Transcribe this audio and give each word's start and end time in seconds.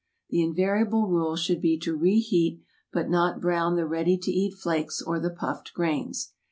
The 0.31 0.41
invariable 0.41 1.05
rule 1.05 1.35
should 1.35 1.61
be 1.61 1.77
to 1.81 1.95
reheat 1.95 2.59
but 2.91 3.07
not 3.07 3.39
brown 3.39 3.75
the 3.75 3.85
ready 3.85 4.17
to 4.17 4.31
eat 4.31 4.55
flakes 4.55 4.99
or 4.99 5.19
the 5.19 5.29
puffed 5.29 5.75
grains. 5.75 6.33